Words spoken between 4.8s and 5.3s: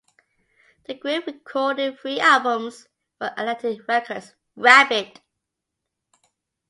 It!